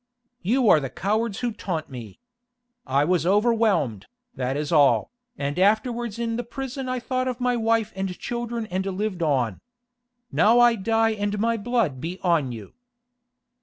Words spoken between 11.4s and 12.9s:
blood be on you."